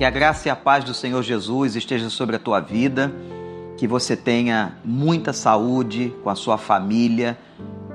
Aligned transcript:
Que 0.00 0.04
a 0.06 0.08
graça 0.08 0.48
e 0.48 0.50
a 0.50 0.56
paz 0.56 0.82
do 0.82 0.94
Senhor 0.94 1.22
Jesus 1.22 1.76
esteja 1.76 2.08
sobre 2.08 2.34
a 2.34 2.38
tua 2.38 2.58
vida, 2.58 3.12
que 3.76 3.86
você 3.86 4.16
tenha 4.16 4.78
muita 4.82 5.30
saúde 5.30 6.10
com 6.24 6.30
a 6.30 6.34
sua 6.34 6.56
família, 6.56 7.38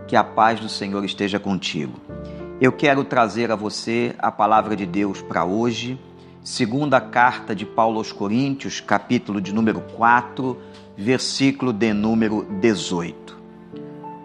que 0.07 0.15
a 0.15 0.23
paz 0.23 0.59
do 0.59 0.69
Senhor 0.69 1.03
esteja 1.03 1.39
contigo. 1.39 1.99
Eu 2.61 2.71
quero 2.71 3.03
trazer 3.03 3.49
a 3.51 3.55
você 3.55 4.13
a 4.19 4.31
palavra 4.31 4.75
de 4.75 4.85
Deus 4.85 5.19
para 5.19 5.45
hoje, 5.45 5.99
segunda 6.43 7.01
carta 7.01 7.55
de 7.55 7.65
Paulo 7.65 7.97
aos 7.97 8.11
Coríntios, 8.11 8.79
capítulo 8.79 9.41
de 9.41 9.51
número 9.51 9.81
4, 9.95 10.55
versículo 10.95 11.73
de 11.73 11.91
número 11.91 12.45
18. 12.61 13.35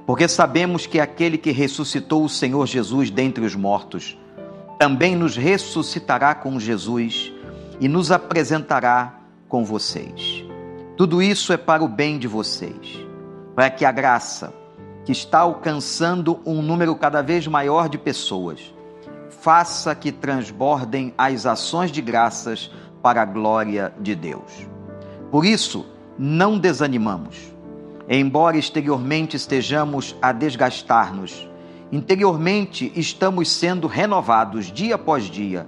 Porque 0.04 0.28
sabemos 0.28 0.86
que 0.86 1.00
aquele 1.00 1.38
que 1.38 1.50
ressuscitou 1.50 2.24
o 2.24 2.28
Senhor 2.28 2.66
Jesus 2.66 3.10
dentre 3.10 3.42
os 3.42 3.54
mortos, 3.54 4.18
também 4.78 5.16
nos 5.16 5.34
ressuscitará 5.34 6.34
com 6.34 6.60
Jesus 6.60 7.32
e 7.80 7.88
nos 7.88 8.12
apresentará 8.12 9.18
com 9.48 9.64
vocês. 9.64 10.44
Tudo 10.96 11.22
isso 11.22 11.52
é 11.52 11.56
para 11.56 11.82
o 11.82 11.88
bem 11.88 12.18
de 12.18 12.28
vocês, 12.28 13.04
para 13.54 13.70
que 13.70 13.84
a 13.84 13.90
graça, 13.90 14.52
que 15.04 15.12
está 15.12 15.40
alcançando 15.40 16.38
um 16.44 16.60
número 16.60 16.94
cada 16.94 17.22
vez 17.22 17.46
maior 17.46 17.88
de 17.88 17.98
pessoas, 17.98 18.72
faça 19.30 19.94
que 19.94 20.12
transbordem 20.12 21.14
as 21.16 21.46
ações 21.46 21.90
de 21.90 22.02
graças 22.02 22.70
para 23.02 23.22
a 23.22 23.24
glória 23.24 23.92
de 23.98 24.14
Deus. 24.14 24.68
Por 25.30 25.46
isso, 25.46 25.86
não 26.18 26.58
desanimamos. 26.58 27.50
Embora 28.06 28.58
exteriormente 28.58 29.36
estejamos 29.36 30.14
a 30.20 30.32
desgastar-nos, 30.32 31.48
Interiormente 31.92 32.92
estamos 32.94 33.50
sendo 33.50 33.88
renovados 33.88 34.70
dia 34.70 34.94
após 34.94 35.24
dia, 35.24 35.66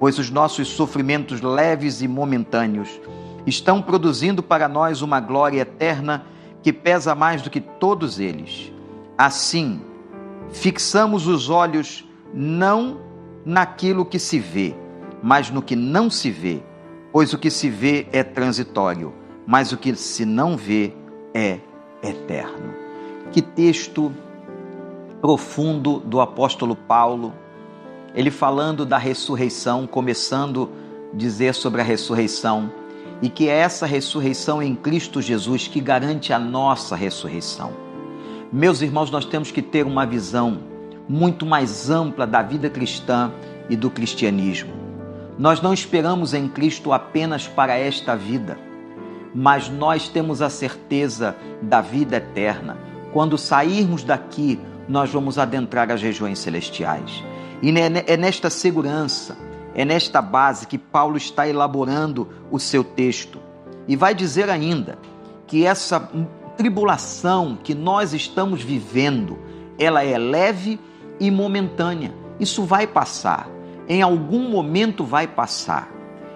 pois 0.00 0.18
os 0.18 0.30
nossos 0.30 0.68
sofrimentos 0.68 1.42
leves 1.42 2.00
e 2.00 2.08
momentâneos 2.08 2.88
estão 3.46 3.82
produzindo 3.82 4.42
para 4.42 4.66
nós 4.66 5.02
uma 5.02 5.20
glória 5.20 5.60
eterna 5.60 6.24
que 6.62 6.72
pesa 6.72 7.14
mais 7.14 7.42
do 7.42 7.50
que 7.50 7.60
todos 7.60 8.18
eles. 8.18 8.72
Assim, 9.16 9.82
fixamos 10.50 11.26
os 11.26 11.50
olhos 11.50 12.08
não 12.32 12.98
naquilo 13.44 14.06
que 14.06 14.18
se 14.18 14.38
vê, 14.38 14.74
mas 15.22 15.50
no 15.50 15.60
que 15.60 15.76
não 15.76 16.08
se 16.08 16.30
vê, 16.30 16.62
pois 17.12 17.34
o 17.34 17.38
que 17.38 17.50
se 17.50 17.68
vê 17.68 18.06
é 18.10 18.22
transitório, 18.22 19.12
mas 19.46 19.70
o 19.70 19.76
que 19.76 19.94
se 19.94 20.24
não 20.24 20.56
vê 20.56 20.94
é 21.34 21.60
eterno. 22.02 22.74
Que 23.32 23.42
texto 23.42 24.10
profundo 25.20 26.00
do 26.00 26.22
apóstolo 26.22 26.74
Paulo, 26.74 27.34
ele 28.14 28.30
falando 28.30 28.84
da 28.84 28.98
ressurreição, 28.98 29.86
começando 29.86 30.70
a 31.12 31.16
dizer 31.16 31.54
sobre 31.54 31.80
a 31.80 31.84
ressurreição, 31.84 32.72
e 33.22 33.28
que 33.28 33.48
é 33.48 33.58
essa 33.58 33.86
ressurreição 33.86 34.62
em 34.62 34.74
Cristo 34.74 35.20
Jesus 35.20 35.68
que 35.68 35.80
garante 35.80 36.32
a 36.32 36.38
nossa 36.38 36.96
ressurreição. 36.96 37.72
Meus 38.52 38.80
irmãos, 38.80 39.10
nós 39.10 39.24
temos 39.24 39.50
que 39.50 39.62
ter 39.62 39.86
uma 39.86 40.06
visão 40.06 40.58
muito 41.08 41.44
mais 41.44 41.90
ampla 41.90 42.26
da 42.26 42.42
vida 42.42 42.70
cristã 42.70 43.32
e 43.68 43.76
do 43.76 43.90
cristianismo. 43.90 44.72
Nós 45.38 45.60
não 45.60 45.72
esperamos 45.72 46.34
em 46.34 46.48
Cristo 46.48 46.92
apenas 46.92 47.46
para 47.46 47.76
esta 47.76 48.16
vida, 48.16 48.58
mas 49.34 49.68
nós 49.68 50.08
temos 50.08 50.42
a 50.42 50.50
certeza 50.50 51.36
da 51.62 51.80
vida 51.80 52.16
eterna. 52.16 52.76
Quando 53.12 53.38
sairmos 53.38 54.02
daqui, 54.02 54.58
nós 54.88 55.10
vamos 55.10 55.38
adentrar 55.38 55.90
as 55.90 56.02
regiões 56.02 56.38
celestiais. 56.38 57.22
E 57.62 57.70
é 57.78 58.16
nesta 58.16 58.48
segurança, 58.48 59.36
é 59.74 59.84
nesta 59.84 60.22
base 60.22 60.66
que 60.66 60.78
Paulo 60.78 61.16
está 61.16 61.46
elaborando 61.46 62.28
o 62.50 62.58
seu 62.58 62.82
texto. 62.82 63.38
E 63.86 63.96
vai 63.96 64.14
dizer 64.14 64.48
ainda 64.48 64.98
que 65.46 65.66
essa 65.66 66.10
tribulação 66.56 67.58
que 67.62 67.74
nós 67.74 68.12
estamos 68.14 68.62
vivendo, 68.62 69.38
ela 69.78 70.04
é 70.04 70.16
leve 70.16 70.78
e 71.18 71.30
momentânea. 71.30 72.14
Isso 72.38 72.64
vai 72.64 72.86
passar. 72.86 73.48
Em 73.88 74.00
algum 74.02 74.48
momento 74.48 75.04
vai 75.04 75.26
passar. 75.26 75.90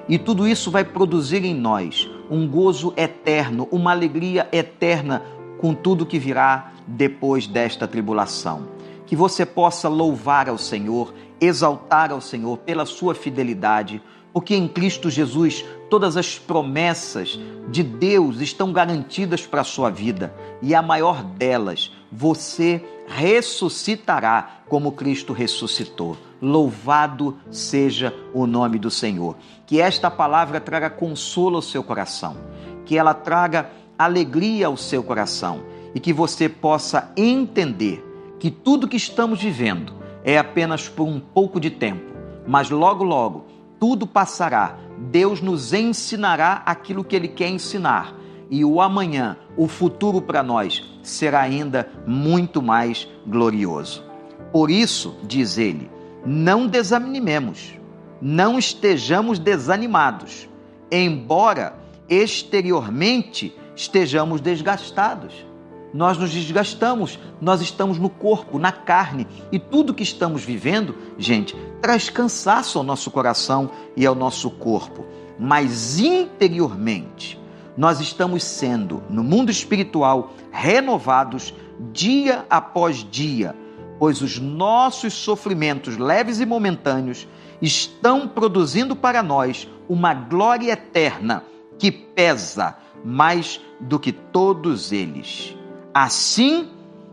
E 0.08 0.18
tudo 0.18 0.46
isso 0.46 0.70
vai 0.70 0.84
produzir 0.84 1.44
em 1.44 1.54
nós 1.54 2.10
um 2.30 2.46
gozo 2.46 2.92
eterno, 2.96 3.68
uma 3.70 3.92
alegria 3.92 4.48
eterna 4.52 5.22
com 5.58 5.72
tudo 5.72 6.04
que 6.04 6.18
virá 6.18 6.72
depois 6.86 7.46
desta 7.46 7.88
tribulação. 7.88 8.73
Que 9.14 9.18
você 9.18 9.46
possa 9.46 9.88
louvar 9.88 10.48
ao 10.48 10.58
Senhor, 10.58 11.14
exaltar 11.40 12.10
ao 12.10 12.20
Senhor 12.20 12.58
pela 12.58 12.84
sua 12.84 13.14
fidelidade, 13.14 14.02
porque 14.32 14.56
em 14.56 14.66
Cristo 14.66 15.08
Jesus 15.08 15.64
todas 15.88 16.16
as 16.16 16.36
promessas 16.36 17.38
de 17.68 17.84
Deus 17.84 18.40
estão 18.40 18.72
garantidas 18.72 19.46
para 19.46 19.60
a 19.60 19.64
sua 19.64 19.88
vida 19.88 20.34
e 20.60 20.74
a 20.74 20.82
maior 20.82 21.22
delas, 21.22 21.92
você 22.10 22.84
ressuscitará 23.06 24.62
como 24.68 24.90
Cristo 24.90 25.32
ressuscitou. 25.32 26.16
Louvado 26.42 27.38
seja 27.52 28.12
o 28.32 28.48
nome 28.48 28.80
do 28.80 28.90
Senhor. 28.90 29.36
Que 29.64 29.80
esta 29.80 30.10
palavra 30.10 30.60
traga 30.60 30.90
consolo 30.90 31.54
ao 31.54 31.62
seu 31.62 31.84
coração, 31.84 32.36
que 32.84 32.98
ela 32.98 33.14
traga 33.14 33.70
alegria 33.96 34.66
ao 34.66 34.76
seu 34.76 35.04
coração 35.04 35.62
e 35.94 36.00
que 36.00 36.12
você 36.12 36.48
possa 36.48 37.12
entender 37.16 38.13
que 38.44 38.50
tudo 38.50 38.86
que 38.86 38.98
estamos 38.98 39.40
vivendo 39.40 39.94
é 40.22 40.36
apenas 40.36 40.86
por 40.86 41.04
um 41.04 41.18
pouco 41.18 41.58
de 41.58 41.70
tempo, 41.70 42.14
mas 42.46 42.68
logo, 42.68 43.02
logo, 43.02 43.46
tudo 43.80 44.06
passará. 44.06 44.76
Deus 45.10 45.40
nos 45.40 45.72
ensinará 45.72 46.62
aquilo 46.66 47.02
que 47.02 47.16
Ele 47.16 47.26
quer 47.26 47.48
ensinar 47.48 48.14
e 48.50 48.62
o 48.62 48.82
amanhã, 48.82 49.38
o 49.56 49.66
futuro 49.66 50.20
para 50.20 50.42
nós, 50.42 50.84
será 51.02 51.40
ainda 51.40 51.90
muito 52.06 52.60
mais 52.60 53.08
glorioso. 53.26 54.04
Por 54.52 54.70
isso, 54.70 55.16
diz 55.22 55.56
ele, 55.56 55.90
não 56.26 56.66
desanimemos, 56.66 57.78
não 58.20 58.58
estejamos 58.58 59.38
desanimados, 59.38 60.50
embora 60.92 61.78
exteriormente 62.10 63.56
estejamos 63.74 64.42
desgastados 64.42 65.46
nós 65.94 66.18
nos 66.18 66.32
desgastamos, 66.32 67.20
nós 67.40 67.60
estamos 67.60 68.00
no 68.00 68.10
corpo, 68.10 68.58
na 68.58 68.72
carne, 68.72 69.28
e 69.52 69.60
tudo 69.60 69.94
que 69.94 70.02
estamos 70.02 70.42
vivendo, 70.42 70.96
gente, 71.16 71.54
traz 71.80 72.10
cansaço 72.10 72.78
ao 72.78 72.84
nosso 72.84 73.12
coração 73.12 73.70
e 73.96 74.04
ao 74.04 74.16
nosso 74.16 74.50
corpo. 74.50 75.06
Mas 75.38 76.00
interiormente, 76.00 77.40
nós 77.76 78.00
estamos 78.00 78.42
sendo, 78.42 79.04
no 79.08 79.22
mundo 79.22 79.52
espiritual, 79.52 80.32
renovados 80.50 81.54
dia 81.92 82.44
após 82.50 83.06
dia, 83.08 83.54
pois 83.96 84.20
os 84.20 84.40
nossos 84.40 85.14
sofrimentos 85.14 85.96
leves 85.96 86.40
e 86.40 86.46
momentâneos 86.46 87.28
estão 87.62 88.26
produzindo 88.26 88.96
para 88.96 89.22
nós 89.22 89.68
uma 89.88 90.12
glória 90.12 90.72
eterna 90.72 91.44
que 91.78 91.92
pesa 91.92 92.76
mais 93.04 93.60
do 93.78 94.00
que 94.00 94.10
todos 94.10 94.90
eles. 94.90 95.56
Assim, 95.94 96.70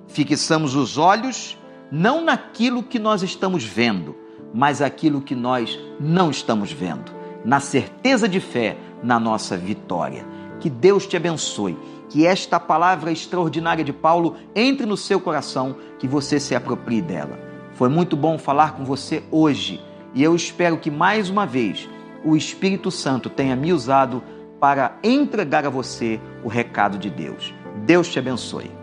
fixamos 0.07 0.73
os 0.73 0.97
olhos 0.97 1.55
não 1.91 2.25
naquilo 2.25 2.81
que 2.81 2.97
nós 2.97 3.21
estamos 3.21 3.63
vendo, 3.63 4.15
mas 4.51 4.81
aquilo 4.81 5.21
que 5.21 5.35
nós 5.35 5.79
não 5.99 6.31
estamos 6.31 6.71
vendo, 6.71 7.11
na 7.45 7.59
certeza 7.59 8.27
de 8.27 8.39
fé 8.39 8.75
na 9.03 9.19
nossa 9.19 9.55
vitória. 9.55 10.25
Que 10.59 10.67
Deus 10.67 11.05
te 11.05 11.15
abençoe, 11.15 11.77
que 12.09 12.25
esta 12.25 12.59
palavra 12.59 13.11
extraordinária 13.11 13.83
de 13.83 13.93
Paulo 13.93 14.35
entre 14.55 14.87
no 14.87 14.97
seu 14.97 15.19
coração, 15.19 15.75
que 15.99 16.07
você 16.07 16.39
se 16.39 16.55
aproprie 16.55 17.03
dela. 17.03 17.39
Foi 17.73 17.87
muito 17.87 18.15
bom 18.15 18.39
falar 18.39 18.73
com 18.73 18.83
você 18.83 19.21
hoje 19.29 19.79
e 20.15 20.23
eu 20.23 20.35
espero 20.35 20.77
que 20.77 20.89
mais 20.89 21.29
uma 21.29 21.45
vez 21.45 21.87
o 22.23 22.35
Espírito 22.35 22.89
Santo 22.89 23.29
tenha 23.29 23.55
me 23.55 23.71
usado 23.71 24.23
para 24.59 24.97
entregar 25.03 25.67
a 25.67 25.69
você 25.69 26.19
o 26.43 26.47
recado 26.47 26.97
de 26.97 27.11
Deus. 27.11 27.53
Deus 27.85 28.09
te 28.09 28.19
abençoe. 28.19 28.80